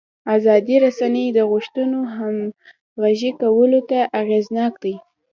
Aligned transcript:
ازادې 0.35 0.75
رسنۍ 0.85 1.25
د 1.33 1.39
غوښتنو 1.51 1.99
همغږي 2.15 3.31
کولو 3.41 3.79
کې 3.89 4.01
اغېزناکې 4.21 4.79
دي. 4.83 4.95